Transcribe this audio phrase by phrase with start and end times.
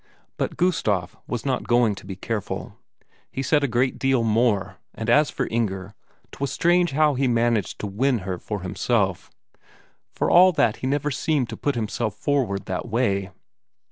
[0.35, 2.75] But Gustaf was not going to be careful;
[3.31, 5.93] he said a great deal more, and as for Inger,
[6.31, 9.29] 'twas strange how he managed to win her for himself,
[10.11, 13.29] for all that he never seemed to put himself forward that way.